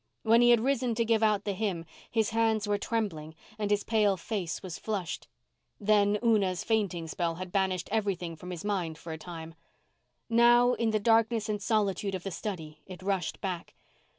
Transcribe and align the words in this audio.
When 0.23 0.41
he 0.41 0.49
had 0.49 0.61
risen 0.61 0.95
to 0.95 1.05
give 1.05 1.21
out 1.21 1.43
the 1.43 1.53
hymn 1.53 1.85
his 2.09 2.31
hands 2.31 2.67
were 2.67 2.79
trembling 2.79 3.35
and 3.59 3.69
his 3.69 3.83
pale 3.83 4.17
face 4.17 4.63
was 4.63 4.79
flushed. 4.79 5.27
Then 5.79 6.17
Una's 6.23 6.63
fainting 6.63 7.07
spell 7.07 7.35
had 7.35 7.51
banished 7.51 7.87
everything 7.91 8.35
from 8.35 8.49
his 8.49 8.65
mind 8.65 8.97
for 8.97 9.13
a 9.13 9.17
time. 9.19 9.53
Now, 10.27 10.73
in 10.73 10.89
the 10.89 10.99
darkness 10.99 11.49
and 11.49 11.61
solitude 11.61 12.15
of 12.15 12.23
the 12.23 12.31
study 12.31 12.81
it 12.87 13.03
rushed 13.03 13.41
back. 13.41 13.75